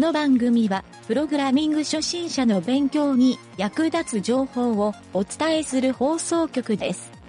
[0.00, 7.19] この番組は、プログラミング初心者の勉強に役立つ情報をお伝えする放送局です。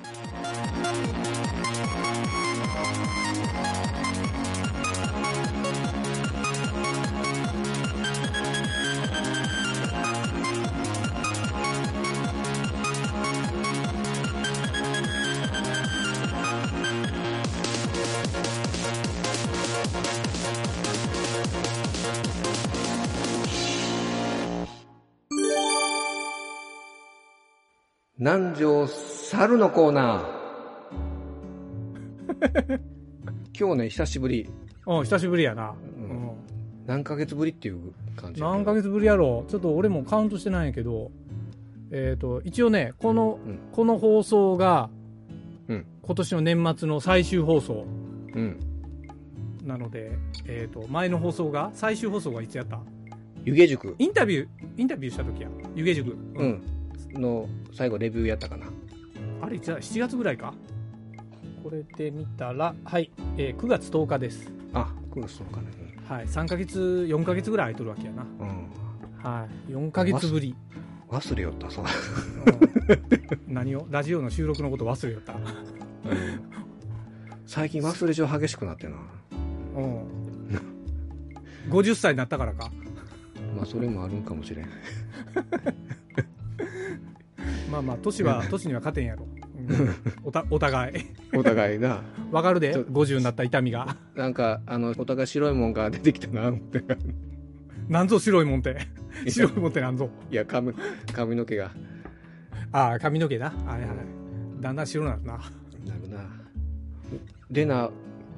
[28.21, 32.79] 南條猿のコーナー。
[33.59, 34.47] 今日ね、久しぶり。
[34.85, 35.71] うん、久しぶりやな。
[35.71, 36.31] んうん
[36.85, 38.39] 何ヶ月ぶりっていう感じ。
[38.39, 41.09] 何ヶ月ぶりやろうちょっと俺もカウントしてないんやけど、
[41.89, 44.91] えっ、と、一応ね、この、うんこの放送が、
[45.67, 47.87] うん今年の年末の最終放送
[48.35, 48.59] うん。
[49.65, 50.11] なので、
[50.45, 52.79] えっ、と、前の放送が、最終放送がいつやった？
[53.45, 53.95] 湯気塾。
[53.97, 55.49] インタビュー、インタビューした時や。
[55.73, 56.15] 湯気塾。
[56.35, 56.45] う。
[56.45, 56.61] ん。
[57.09, 58.67] の最後レビューやったかな。
[59.41, 60.53] あれ、いつだ ?7 月ぐらいか？
[61.63, 64.51] これで見たら、はい、えー9月10日です。
[64.73, 65.67] あ、9月そうかね。
[66.07, 68.25] はい、3ヶ月、4ヶ月ぐらい空いとるわけやな。
[68.39, 68.47] うん。
[68.47, 68.71] うん
[69.23, 70.55] はい、4ヶ月ぶり。
[71.09, 71.85] 忘れよった、そう。
[71.85, 73.85] うん何を？
[73.89, 75.35] ラジオの収録のこと忘れよった。
[77.45, 78.95] 最近忘れ症激しくなってな。
[79.75, 80.07] うん。
[81.69, 82.71] 50歳になったからか。
[83.55, 84.69] まあ、それもあるんかもしれん。
[87.71, 89.25] まあまあ、年は、年には勝てんやろ。
[89.55, 90.93] うんおたお互い。
[91.33, 92.01] お互いな。
[92.31, 93.95] わかるでちょ ?50 になった痛みが。
[94.15, 96.83] なんか、あの、お互い白いもんが出てきたな、思って。
[97.87, 98.77] なんぞ白いもんって。
[99.27, 100.09] 白いもんってなんぞ。
[100.29, 100.73] いや、髪、
[101.13, 101.71] 髪の毛が。
[102.71, 103.45] ああ、髪の毛な。
[103.49, 103.89] はいはい。
[104.59, 105.33] だんだん白なるな。
[105.33, 105.39] な
[106.01, 106.19] るな。
[107.49, 107.89] でな、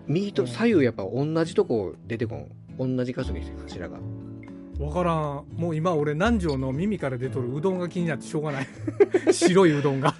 [0.07, 2.51] 右と左右やっぱ同じとこ出てこん。
[2.77, 3.97] 同じ箇所に柱が。
[4.79, 5.45] わからん。
[5.55, 8.67] もう今俺南條の耳から出とるうどんが気になってしょうがない。
[9.31, 10.15] 白いうどんが。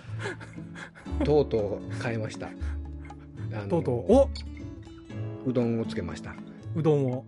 [1.23, 2.50] とうとう変えました。
[3.69, 4.13] とうとう。
[4.13, 4.29] お
[5.45, 6.35] うどんをつけました。
[6.75, 7.25] うどんを。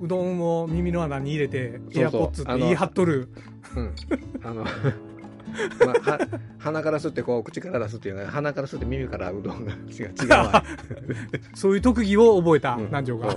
[0.00, 3.28] うどんを耳の穴に入れて、エアポッツって言い張っとる。
[3.76, 3.94] うん。
[4.44, 4.64] あの、
[5.84, 6.28] まあ、は
[6.58, 9.78] 鼻から吸ってこう口から出すっていうのは鼻から吸って耳からうどんが違う
[10.22, 10.64] 違うわ
[11.54, 13.36] そういう特技を覚えた、うん南條が。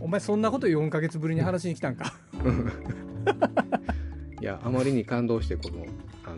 [0.00, 2.14] お前そんなこと4ヶ月ぶりに話しに来たんか。
[4.40, 5.84] いやあまりに感動してこの
[6.24, 6.36] あの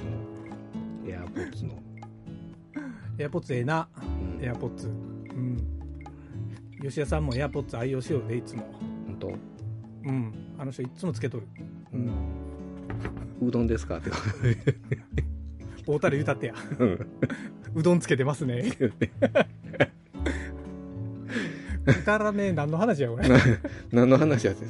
[1.09, 1.81] エアポッツの、
[3.19, 3.89] エアポッツええな。
[4.03, 4.89] うんエアポッツ。
[4.89, 5.57] うん。
[6.83, 8.63] 吉田さんもエアポッツ愛用しようで、いつも。
[9.07, 9.33] 本当？
[10.07, 10.33] うん。
[10.59, 11.47] あの人いつもつけとる。
[11.93, 12.11] うん。
[13.41, 13.99] うどんですか？
[13.99, 14.11] って
[15.87, 16.55] 大たる言うたってや。
[16.81, 17.07] うん
[17.75, 18.65] うどんつけてますね。
[21.93, 23.29] くだらねえ、何の話や、これ。
[23.29, 23.37] な
[23.93, 24.67] 何の話やって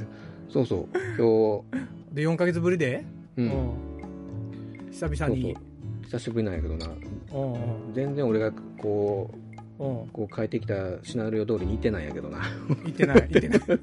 [0.49, 0.99] そうそう。
[1.19, 3.05] 今で、4ヶ月ぶりで、
[3.37, 3.51] 日、うん。
[3.51, 4.91] うん。
[4.91, 5.57] 久々に。
[6.05, 6.87] 久しぶりなんやけどな。
[6.87, 9.31] うん全然俺がこ
[9.79, 10.01] ううん。
[10.01, 12.41] うんこう書いてきたシナリオ通りにいってないんやけどな。
[12.85, 13.81] 言ってない、言ってない。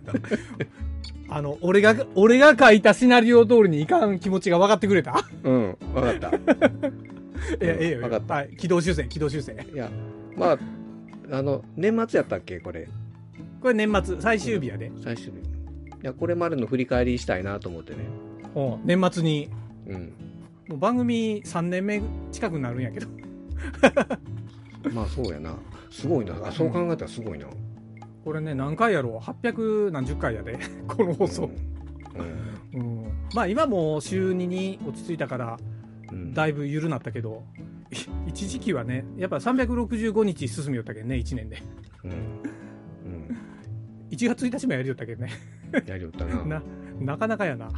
[1.31, 5.23] あの、俺が、俺が書いたシナリオ通りにいかん気持ちが分かってくれた？
[5.43, 6.27] うん分かった。
[6.29, 6.39] いや、
[7.61, 7.99] ええよ。
[8.01, 8.33] 分かった。
[8.35, 8.49] はい。
[8.57, 9.55] 軌道修正、軌道修正。
[9.73, 9.89] いや
[10.35, 10.57] まあ
[11.31, 12.87] あの年末やったっけこれ
[13.61, 14.91] これ年末、最終日やで。
[15.03, 15.33] 最終日い
[16.03, 17.99] やこれまでの振り返りしたいなと思ってね
[18.55, 18.79] うん。
[18.85, 19.49] 年末に、
[19.87, 20.13] うん
[20.69, 21.99] もう番組3年目
[22.31, 23.07] 近くなるんやけど。
[24.93, 25.57] まあそうやな
[25.89, 27.47] すごいなあそう考えたらすごいな、
[28.23, 30.59] これね、何回やろう $800 何十回やで。
[30.87, 31.49] この放送。
[32.73, 33.11] うんうん。
[33.33, 35.59] まあ今もう週2に落ち着いたから、
[36.11, 37.43] うんだいぶ緩なったけど、
[37.91, 37.95] い
[38.29, 41.57] 一時期はね、やっぱ365日進みよったけんね、1年で。
[42.03, 42.48] うん
[44.19, 45.29] 1月1日もやりよったけんね。
[45.71, 46.43] うんやりよったな。
[46.43, 46.63] な、
[46.99, 47.69] なかなかやな。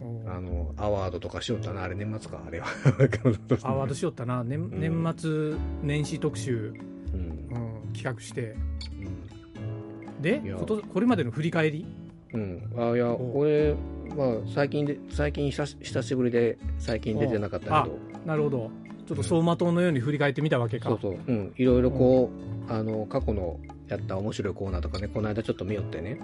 [0.00, 0.04] う。
[0.04, 2.66] んあのアワードとかしよったなあれ年末かあれは。
[3.64, 4.70] アワードしよったな、年ん。
[4.78, 6.72] 年末年始特集、
[7.12, 7.20] うん。
[7.20, 8.54] うん、企画して。
[10.16, 10.22] うん。
[10.22, 11.86] でこと、これまでの振り返り？
[12.32, 13.74] うん、あいやお俺
[14.16, 17.98] まあ最近で最近久し久しぶりで最近出てなかったけど。
[18.24, 18.70] なるほど。
[19.06, 20.90] ちょっと走馬灯のように振り返ってみたわけか。
[20.90, 21.18] そうそう。
[21.26, 21.52] うん。
[21.56, 22.30] いろいろこ
[22.68, 23.58] う、あの過去の
[23.90, 26.20] やった面白いコーナーとかねこの間ちょっと見よってね、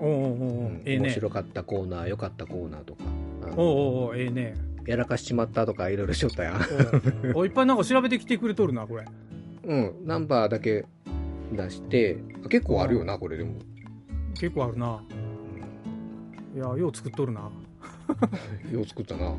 [0.00, 1.08] おうおうおうおううんええね。
[1.08, 3.04] 面白かったコーナー良かったコーナーとか
[3.56, 4.54] おうおうおうええね。
[4.86, 6.62] やらかしちまったとかいろいろしよったやん
[7.34, 9.04] おいっぱいなんか調べてきてくれとるな、これ。
[9.64, 10.86] うんナンバーだけ
[11.52, 13.54] 出してあ結構あるよなこれでも、
[14.34, 15.02] 結構あるな。
[16.54, 17.50] いや、よう作っとるな。
[18.68, 19.36] うん、よう作ったな、よ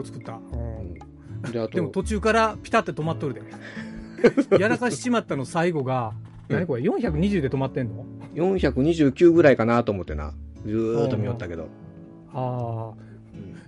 [0.00, 0.32] う作った。
[0.52, 0.94] うん
[1.44, 3.42] うん、でも途中からピタって止まっとるで。
[4.58, 8.04] やらかしちまったの最後が、うん何これ、420で止まってんの
[8.34, 10.32] ？429ぐらいかなと思ってな
[10.64, 11.68] ずーっと見よったけど。
[12.32, 12.38] ああ、
[12.88, 12.96] うん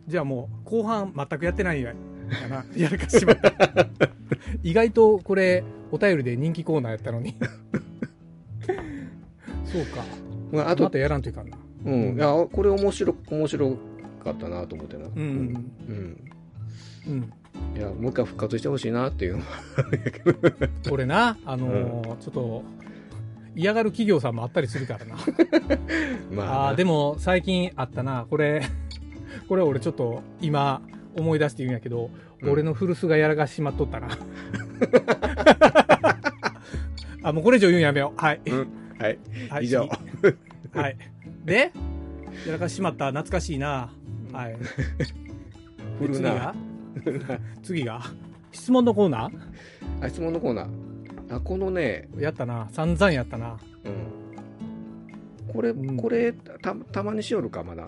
[0.06, 1.94] じゃあもう、後半全くやってないんや。
[2.42, 2.64] やな。
[2.76, 3.52] やらかしまった。
[4.62, 7.34] 意外とこれ、お便りで人気コーナーやったのに。
[9.64, 10.04] そうか。
[10.52, 11.56] まあ、あとまた、やらんといかんな。
[11.86, 12.16] うん。
[12.16, 13.78] いや、これ面白、面白
[14.22, 15.06] かったなと思ってな。
[15.06, 15.22] うんう
[15.92, 16.30] ん。
[17.06, 17.32] うん。
[17.76, 19.42] いや、もう一回復活してほしいなっていう。
[20.88, 22.62] これな、あのーちょっと、
[23.56, 25.16] 嫌がる企業さんもあったりするからな。
[26.32, 28.26] まああー、でも最近あったな。
[28.28, 28.62] これ、
[29.48, 30.82] これ俺ちょっと今
[31.16, 32.06] 思い出して言うんやけど、
[32.42, 34.08] うん俺の古巣がやらかしまっとったな。
[37.22, 38.20] あ、もうこれ以上言うんやめよう。
[38.20, 38.40] はい。
[38.44, 38.68] うん
[38.98, 39.18] はい。
[39.48, 39.88] はい、以上
[40.20, 40.36] 次
[40.78, 40.96] はい。
[41.44, 41.72] で、
[42.46, 43.06] やらかしまった。
[43.06, 43.90] 懐かしいな。
[44.32, 44.56] はい。
[46.00, 46.54] 振るな
[47.62, 48.00] 次が。
[48.52, 49.30] 質問のコーナ
[50.00, 50.68] あ、質問のコーナー。
[51.36, 52.68] あ、このね、ーやったな。
[52.70, 53.56] 散々やったな。
[53.84, 53.88] う
[55.50, 55.52] ん。
[55.52, 57.86] これ、うんこれ、た、たまにしよるか、まだ。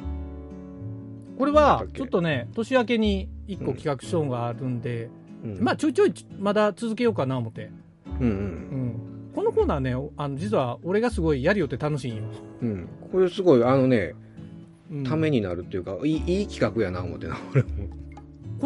[1.38, 5.11] これはちょっとね、年明けに一個企画書があるんで、
[5.44, 7.70] うんまあ、ちょいちょい、まだ続けようかな思って。
[8.20, 8.31] うんう。
[8.31, 8.35] うん
[8.88, 9.00] ん。
[9.35, 12.23] このコーナーね、あの、実は俺がすごいやりよって楽しいんよ。
[12.62, 12.88] うん。
[13.12, 14.14] これすごい、あのね、
[14.91, 17.69] うんためになるっていうか、いい、いい企画やな、思ってな、俺も。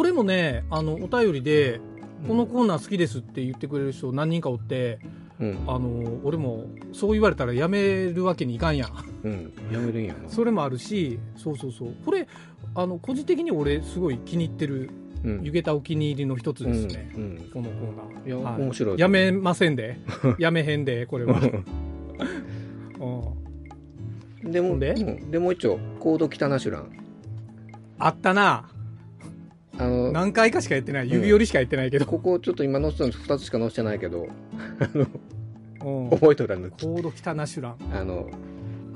[0.01, 1.91] これもね、あの、お便りで、うん
[2.29, 4.99] このコーナー好きですって言ってくれる人何人かおって、
[5.39, 5.59] うん。
[5.67, 8.91] あの、俺もそう言われたらやめるわけにいかんやん。
[9.25, 9.53] うん。
[9.73, 10.21] やめるんやな。
[10.29, 11.95] それもあるし、そうそうそう。
[12.05, 12.27] これ、
[12.75, 14.91] あの、個人的に俺すごい気に入ってる、
[15.25, 15.41] うん。
[15.43, 17.11] 湯桁お気に入りの一つですね。
[17.15, 17.51] うん。
[17.53, 18.27] このコーナー。
[18.27, 18.99] いや、はい面白い。
[18.99, 19.99] やめませんで。
[20.39, 21.41] やめへんで、これは。
[24.45, 24.93] うんでも、で？
[24.93, 26.91] うんでもう一丁、コード北ナシュラン。
[27.99, 28.71] あったな。
[29.81, 31.11] あの、何回かしかやってない。
[31.11, 32.05] 指折りしかやってないけど。
[32.05, 34.29] ここちょっと今載せたの2つしか載せてないけど、
[34.95, 37.77] うん覚えとるあの、コード北ナシュラン。
[37.95, 38.29] あの、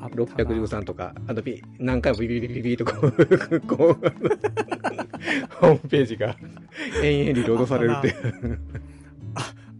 [0.02, 4.04] あったな613とか、あとピ何回もビビビビビビとこう、こう、
[5.48, 6.36] ホームページが
[7.02, 8.60] 延々リロードされるっていう。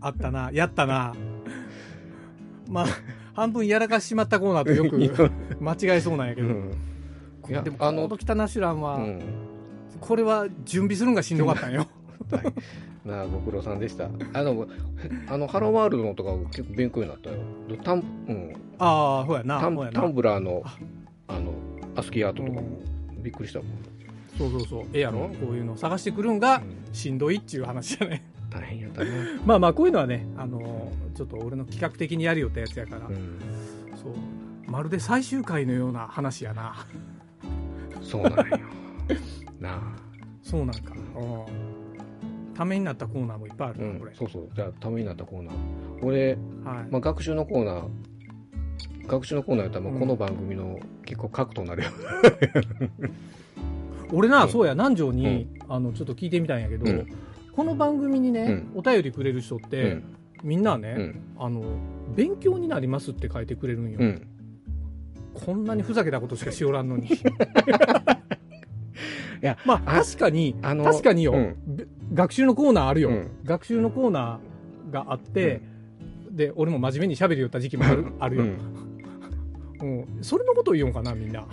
[0.00, 0.50] あったな。
[0.54, 1.14] やったな。
[2.70, 2.86] まあ、
[3.34, 5.30] 半分やらかしちまったコーナーとよく
[5.60, 6.48] 間違えそうなんやけど。
[6.48, 6.74] うん
[7.46, 9.20] いやでも、コあのード北ナシュランは、うん。
[10.00, 11.87] これは準備するんがしんどかったんよ。
[13.05, 14.08] なあ、ご苦労さんでした。
[14.32, 14.67] あの、
[15.29, 17.37] あの、ハローワールドのとか結構勉強になったよ。
[17.82, 19.61] タン、うん、ああ、ほやな。
[19.61, 20.79] タンほやなタンブラーのあ、
[21.29, 21.52] あの、
[21.96, 22.79] アスキーアートとかも
[23.19, 23.69] びっくりしたもん。
[24.38, 24.85] そうそうそう。
[24.93, 28.23] ええやろ、うんこういうの探してくるんがうんしんどいっていう話じゃね。
[28.50, 29.11] 大変やったね。
[29.44, 33.38] まあまあ、こういうのはね、あのーちょっと俺の企画的にやるよってやつやから、うん。
[33.94, 34.12] そう。
[34.67, 36.75] まるで最終回のような話やな。
[38.02, 38.58] そうなんよ。
[39.64, 39.81] なあ。
[40.43, 40.94] そうなんか。
[41.16, 42.55] うん。
[42.55, 44.49] ためになったコーナーもいっぱいあるな、うんこれ。、そうそう。
[44.55, 45.55] じゃあ、ためになったコーナー。
[46.02, 46.38] 俺、はい。
[46.90, 51.90] まあ、学習のコーナー、学習のコーナーやったら、この番組の結構核となるよ。
[54.12, 57.06] 俺な、うんそうや、南條に、あの、ちょっと聞いてみたんやけど、うん
[57.55, 60.05] この番組にね、うお便りくれる人って、うん。
[60.43, 61.20] みんなね、うん。
[61.38, 61.62] あの、
[62.17, 63.99] 勉強になりますって書いてくれるんよ。
[64.00, 64.26] うん。
[65.34, 67.08] こんなにふざけたことしかしおらんのに。
[69.44, 71.56] いやまあ、あ確かに、あの確かによ、うん。
[71.67, 73.11] べ学習のコーナーあるよ。
[73.11, 73.31] うん。
[73.44, 75.61] 学習のコーナーがあって、
[76.31, 78.58] で、俺も真面目に喋りよった時期もあるあるよ、うん。
[80.17, 80.22] うん。
[80.22, 81.46] それのことを言おうかな、みんな。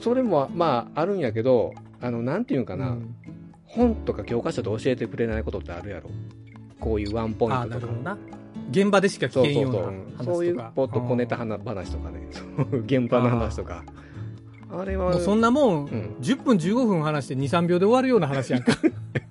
[0.00, 3.14] それも、まあ、あるんやけど、あの、なんていうんかな、うん。
[3.66, 6.10] 本とか教科書で教えてくれないことってあるやろ。
[6.80, 7.74] こういうワンポイントとか。
[7.76, 7.94] なるほ。
[7.94, 8.18] どな。
[8.72, 9.92] 現場でしかそうそうそう聞けんようなう。
[9.92, 10.24] ん話とか。
[10.24, 13.84] そういうポッと小ネタうん話とかね、そう現場の話とか。
[14.70, 18.72] あれは、もうそんなもん、うん10分15分話して2、3秒で終わるような話やんか。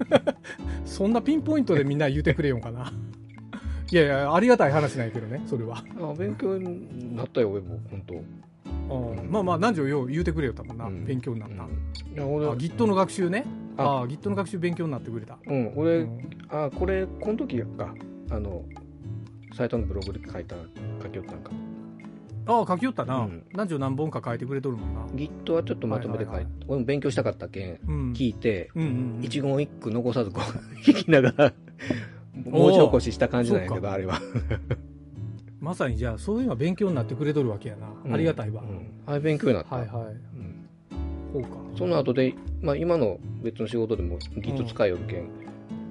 [0.86, 2.92] そんなピンポイントでみんな言うてくれよんかな。
[3.92, 5.84] いやいや、ありがたい話なんやけどね、それは。
[6.00, 8.16] あ勉強になったよ、俺も、本当。
[8.16, 8.18] う
[9.26, 11.64] んまあまあ、何時よう言うてくれよったもんな、うん勉強になった。
[11.64, 11.70] うん
[12.14, 13.46] いや、俺あ、Git の学習ね。
[13.78, 15.38] あああ、Git の学習勉強になってくれた。
[15.46, 17.94] うん、う俺、んあ、これ、この時か、
[18.32, 18.64] あの、
[19.54, 20.56] サイトのブログで書いた、
[21.04, 21.52] 書きよったんか。
[22.48, 23.18] ああ、書きよったな。
[23.20, 25.02] うん何時何本か書いてくれとるもんな。
[25.16, 27.66] Git はちょっとまとめて書いて、はいはいはい俺も勉強したかったけ？
[27.66, 28.14] ん、うん。
[28.14, 28.88] 聞いて、うんうん
[29.18, 29.22] うん。
[29.22, 30.44] 一言一句残さずこう、
[30.82, 31.54] 聞きながら、
[32.46, 34.20] 文字起こしした感じなんやけど、あれは。
[35.60, 38.14] まさにじゃあ、そういうのは勉強になってくれとるわけやな。
[38.14, 38.62] ありがたいわ。
[38.62, 39.76] うんあれ勉強になった。
[39.76, 40.06] はいはい。
[40.06, 40.68] うん
[41.34, 41.50] そうか。
[41.78, 45.30] その後で、まあ今の別の仕事でも Git 使いよるけん、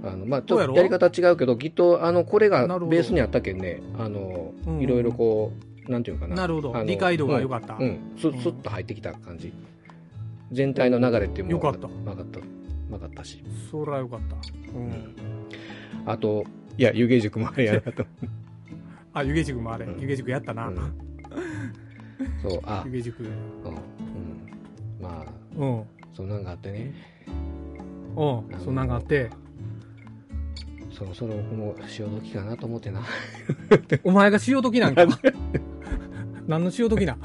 [0.05, 6.37] あの、まあちょっとやり方違うけど、Git、あの、これがベースにあったけんね、あのうん、いろいろこう、なんていうかな。
[6.37, 7.77] なるほど理解度が良かった。
[7.77, 9.53] うん、すうんすっと入ってきた感じ。
[10.53, 12.41] 全体の流れっていうのもよかった分かった。
[12.91, 13.43] 分かったし。
[13.71, 14.37] そらよかった。
[14.79, 15.15] うん。
[16.05, 16.45] あと、
[16.79, 18.05] いや、湯気塾もあれやなと。
[19.13, 19.87] あ、湯気塾もあれ。
[19.87, 20.69] うん湯気塾やったな。
[20.69, 20.77] うん
[22.43, 23.23] そう、 あ、湯気塾。
[23.23, 23.31] うん。
[23.31, 23.37] うん
[25.01, 25.85] まあ、うん。
[26.15, 26.95] そんなんがあってね、
[28.17, 28.61] うん。
[28.61, 29.31] そんなんがあって、
[30.91, 33.03] そろそろ僕も潮時かなと思ってな。
[34.03, 35.07] お前が潮時なんか。
[36.47, 37.17] 何の潮時な？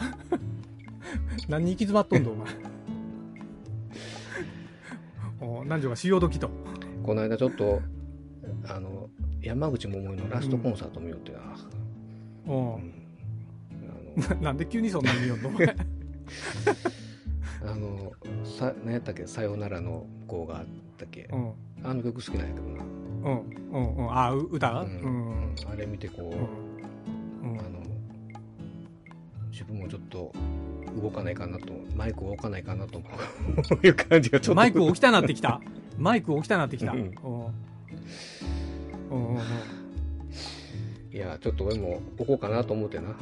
[1.48, 2.48] 何に行き詰まっとんだ、お前。
[5.42, 6.50] お南條が潮時と？
[7.04, 7.82] この間ちょっと、
[8.68, 9.10] あの、
[9.42, 11.40] 山口百恵のラストコンサート見よってな。
[12.48, 12.94] おうん
[14.28, 15.52] あの なんで急にそんなに見よんの？
[17.64, 18.12] あの、
[18.44, 20.66] さ、何やったっけ、さよならの号があっ
[20.98, 21.30] たっけ？
[21.32, 21.54] うん。
[21.84, 22.84] あの曲好きなんやけどな。
[22.84, 23.40] うん。
[23.72, 23.96] うん。
[23.98, 24.18] うん。
[24.18, 24.72] あ、う歌？
[24.82, 24.92] ううん
[25.52, 25.56] ん。
[25.72, 26.34] あれ見てこ
[29.62, 30.34] 自分もちょっと
[31.00, 33.00] 動かないかなと、マイクを置かないかなと
[33.86, 34.56] いう感じがちょっと。
[34.56, 35.62] マイク置きたなってきた。
[35.98, 36.94] マイク置きたなってきた。
[36.94, 37.12] ううん。
[41.14, 43.16] いや、ちょっと俺も置こうかなと思ってな。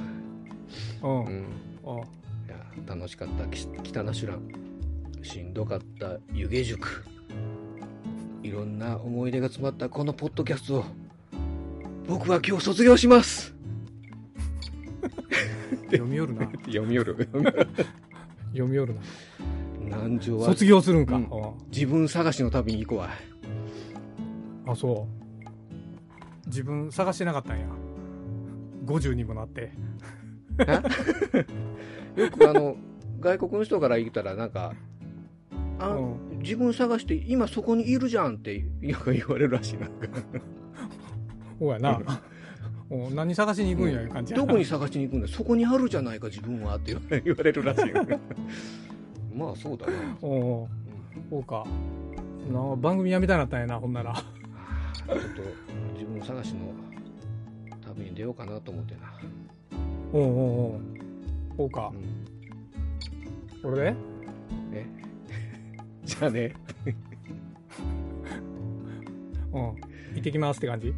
[1.03, 1.25] うん。
[1.25, 1.27] う。
[1.27, 2.55] いや、
[2.87, 4.47] 楽しかった、き北ナシュラン。
[5.21, 7.03] しんどかった湯気塾。
[8.43, 10.85] いろんな思い出が詰まったこのポッドキャストを、
[12.07, 13.58] 僕は今日卒業します
[15.91, 16.45] 読み寄るな。
[16.65, 17.15] 読み寄る。
[18.51, 19.01] 読み寄るな。
[19.79, 21.15] 南條は卒業するんか。
[21.15, 21.29] うんうん
[21.71, 23.09] 自分探しの旅に行こうわ。
[24.67, 26.47] あ、そう。
[26.47, 27.65] 自分探してなかったんや。
[28.85, 29.71] 50にもなって。
[32.15, 32.75] よくあの、
[33.19, 34.73] 外国の人から言ったらなんか、
[35.79, 40.07] あ、うん自分探して今そこにいるじゃんってよく言われるらしいなんか
[41.59, 41.99] そうやな。
[42.91, 44.45] お何探しに行くんやいう感じやな。
[44.45, 45.27] どこに探しに行くんだ？
[45.27, 46.77] そこにあるじゃないか自分は。
[46.77, 47.93] って 言われるらしい。
[49.35, 50.69] まあそうだな、おお
[51.29, 51.65] そうか。
[52.51, 54.13] な番組やめたいなったんやな、ほんなら。
[54.15, 54.25] ちょっ
[55.07, 55.43] と
[55.93, 56.73] 自分探しの
[57.81, 59.13] 旅に出ようかなと思ってな、
[60.11, 60.81] おうおうおう。
[61.57, 61.91] そうか。
[61.93, 61.97] う。
[63.57, 63.95] ん、これで？
[64.73, 64.85] え？
[66.05, 66.53] じゃあね。
[69.53, 69.88] うん。
[70.13, 70.93] 行ってきますって感じ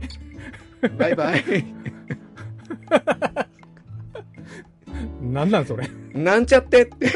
[0.97, 1.65] バイバイ
[5.21, 5.87] なんなんそれ。
[6.13, 7.07] なんちゃってって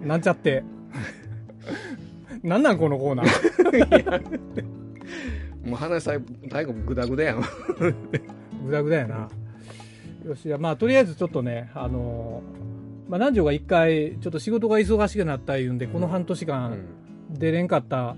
[0.00, 0.64] なんちゃって。
[2.42, 4.64] なんなんこのコーナー。
[5.64, 6.12] もう話さ
[6.50, 7.44] 最後グダグダやん
[8.64, 9.28] ぐだぐだやな。
[10.24, 16.78] よし、まあとりあえずちょっとね、あのーまあ南條が一回、ちょっと仕事が忙しくなった言うんで、この半年う間ん
[17.38, 18.16] 出れんかった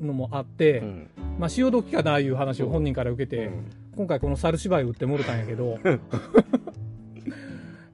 [0.00, 0.06] うん。
[0.06, 1.08] のもあって、うん。
[1.38, 3.50] まあ潮時かないう話を本人から受けて、
[3.96, 5.78] 今回この猿芝居打ってもろたんやけど、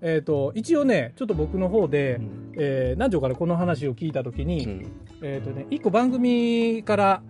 [0.00, 2.20] えっと、一応ね、ちょっと僕の方で、
[2.56, 4.87] えー南條からこの話を聞いたときに、うん。
[5.22, 7.22] えっ、とね、一個番組から、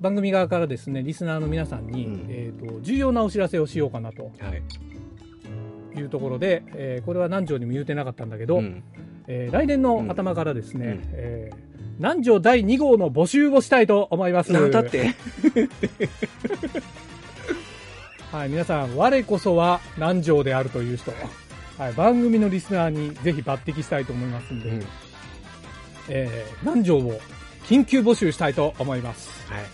[0.00, 2.26] 番組側からですね、リスナーの皆さんに、うん。
[2.28, 4.32] えっ、と、重要なお知らせをしようかなと。
[4.38, 4.62] はい。
[5.94, 8.82] いうところで、えーこれは南條にも言うてなかったんだけど、うん。
[9.28, 11.00] えー来年の頭からですね、うん。
[11.12, 14.52] えー南條第2号の募集をしたいと思います。
[14.52, 15.14] なんだって？
[18.32, 21.12] はい、皆さん、我こそは南條であるという人、
[21.78, 24.82] はい、番組のリスナーにぜひ抜擢したいと思いますんで、うん
[26.08, 27.20] えー南條を
[27.68, 29.28] 緊急募集したいと思います。
[29.52, 29.64] はい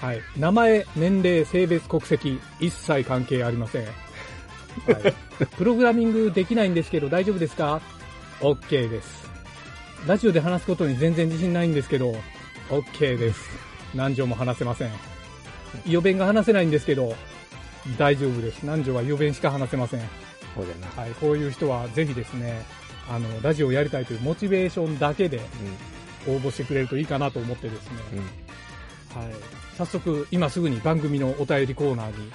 [0.00, 0.20] はい。
[0.36, 3.84] 名前、年齢、性別、国籍、一切関係ありません。
[3.84, 5.14] はい。
[5.56, 7.80] プログラミングできないんですけど大丈夫ですか
[8.40, 9.23] ?OK です。
[10.06, 12.14] ラジオで話すことに全然自信ないんですけど、
[12.68, 13.48] OK です。
[13.94, 14.90] 南條も話せません。
[15.86, 17.14] 予弁が話せないんですけど、
[17.96, 18.58] 大丈夫です。
[18.62, 20.00] 南條は予弁しか話せません。
[20.54, 21.10] そうだなはい。
[21.12, 22.62] こういう人はぜひですね、
[23.08, 25.40] あの、ラジオをやりたいというモチベーションだけで
[26.28, 28.24] 応募してくれるといいかなと思ってですね、うんうん
[29.24, 29.34] はい、
[29.78, 32.30] 早速、今すぐに番組のお便りコーナーに、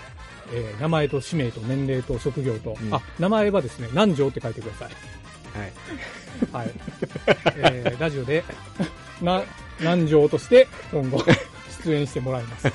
[0.53, 4.87] えー名前と氏名と年齢と職業と、うんあ、名前はですね、南條って書いてください。
[4.87, 5.71] はい
[6.51, 6.71] はい。
[7.57, 8.43] えーラジオで、
[9.21, 9.43] な、
[9.79, 11.23] 南條として今後
[11.85, 12.67] 出演してもらいます。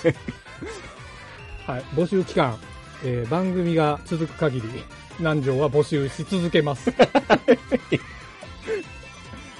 [1.66, 1.82] はい。
[1.94, 2.58] 募集期間、
[3.04, 4.68] えー番組が続く限り、
[5.18, 6.90] 南條は募集し続けます。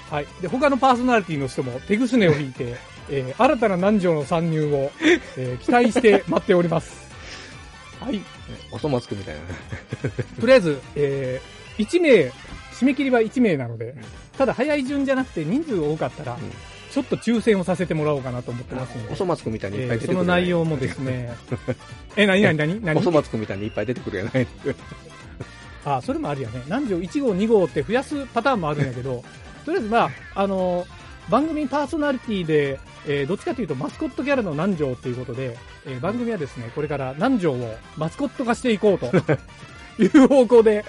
[0.09, 0.27] はい。
[0.41, 2.75] で、他のパーソナリティの人も手ぐすねを引いて、
[3.09, 4.91] えー新たな南條の参入を、
[5.37, 7.05] えー期待して待っております。
[7.99, 8.21] はい。
[8.71, 9.41] おそ松くんみたいな
[10.39, 12.31] とりあえず、えー1名、
[12.79, 13.95] 締め切りは1名なので、
[14.37, 16.37] ただ早い順じゃなくて人数多かったら、ん。
[16.95, 21.33] ちょっと抽選をさせてもらおうかなと思ってますので、おそ松くんみたいにいっぱいえーそ出てくるの内容もですね、
[22.15, 24.47] え、なになになになにおそ松くんみたいにいっぱい出てくるやない。
[25.83, 26.63] あ、それもあるよね。
[26.69, 29.25] 何条1号、2号って増やすパターンもあるんやけど、
[29.65, 30.87] とりあえずまあ、あの
[31.29, 39.11] 番組パーソナリティで、えーどっちかというとマスコットキャラの南條っていうことで、えー番組はですね、これから南條をマスコット化していこうと
[39.99, 40.83] いう方向で、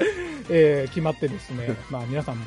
[0.48, 2.46] えー決まってですね、 まあ皆さんも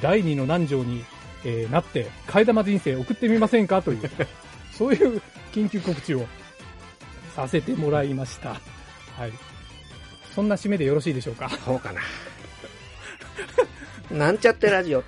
[0.00, 1.04] 第二の南條に、
[1.44, 4.10] えーなって、替え玉人生送ってみませんかという、
[4.72, 5.20] そういう
[5.52, 6.26] 緊急告知を
[7.34, 8.50] させてもらいました。
[9.16, 9.32] はい。
[10.34, 11.50] そんな締めでよろしいでしょうか？
[11.64, 12.00] そうかな。
[14.16, 15.02] なんちゃってラジオ。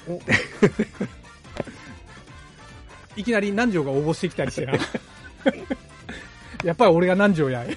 [3.17, 4.73] いきなり南條が応募してきたりしてな。
[6.65, 7.77] やっぱり俺が南條やい。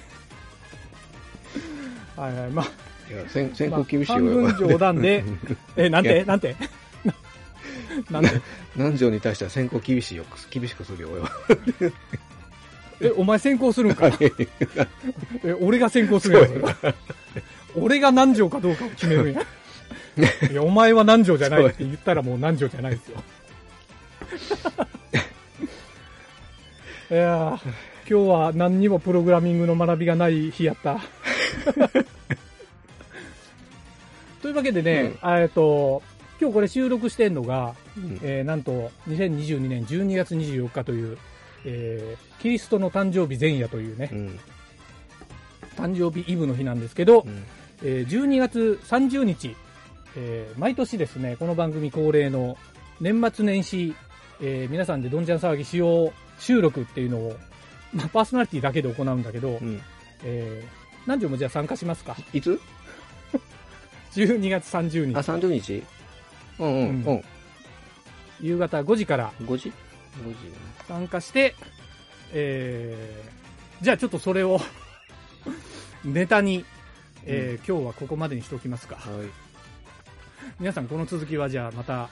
[2.16, 2.66] はいはい、まあ、
[3.28, 4.52] 先先まあ行厳しい半分よ。
[4.58, 5.24] 冗談で、
[5.76, 6.56] え、なんてなんて？
[8.10, 8.40] な なんて？
[8.74, 10.24] 南條に対しては先行厳しいよ。
[10.50, 11.30] 厳しくするよ、俺は。
[13.00, 14.08] え、お前先行するんか？
[15.44, 16.74] え、俺が先行するんや。
[17.74, 19.42] 俺が南條かどうかを決めるんや？
[20.50, 23.22] いや、お前は南條じゃないって言ったらもう南條じゃないですよ。
[27.10, 27.60] いやー
[28.08, 31.00] 今日は何にもプログラミングの学びがない日やった。
[34.46, 36.04] というわけでね、えっと、
[36.40, 38.20] 今日これ収録してんのが、うん。
[38.22, 41.18] えーなんと2022年12月24日という、
[41.64, 44.38] えーキリストの誕生日前夜というねう、ん。
[45.76, 47.42] 誕生日イブの日なんですけど、うん。
[47.82, 49.56] えー12月30日、
[50.16, 52.56] えー毎年ですね、この番組恒例の
[53.00, 53.96] 年末年始、
[54.40, 57.36] えー皆さんでどんちゃん騒ぎしよう収録っていうのを、
[57.92, 59.82] まあ、パーソナリティだけで行うんだけど、うん。
[60.22, 62.16] えー何時もじゃあ参加しますか。
[62.32, 62.60] いつ？
[64.16, 65.82] ?12 月30あ、日、30日？
[66.58, 67.22] うんうんうんうん。
[68.40, 69.72] 夕方5時から5時
[70.24, 70.36] ?5 時
[70.88, 71.54] 参加して、
[72.32, 73.36] えー
[73.82, 74.58] じゃあちょっとそれを
[76.02, 76.64] ネタに、
[77.26, 78.96] えー今日はここまでにしておきますか。
[78.96, 79.28] はい。
[80.58, 82.08] 皆さんこの続きはじゃあまた、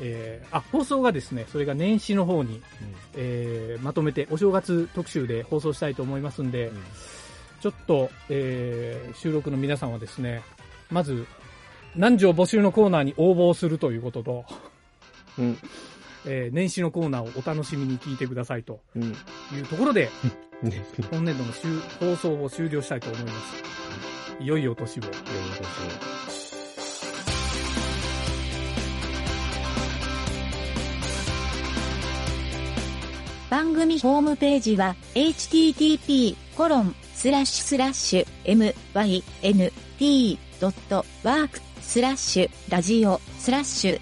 [0.00, 2.62] えーあ、放送がですね、それが年始の方に、
[3.16, 6.82] えーまとめてお正月特集で放送したいと思いますんで、うん
[7.60, 10.42] ちょっと、えー収録の皆さんはですね、
[10.90, 11.26] まず、
[11.96, 14.44] 南條募集のコーナーに応募をするということと、
[15.38, 15.58] うん。
[16.26, 19.02] えー年始のコーナーをお楽しみに聞いてくださいとうん。
[19.04, 20.08] いうところで、
[20.62, 20.84] ね。
[21.10, 23.62] 本年度の終放送を終了したいと思います。
[24.40, 25.02] いよいよ年を。
[33.50, 36.36] 番組ホームページは http://
[40.60, 44.00] mynt.work スラッシュラジオスラッシュ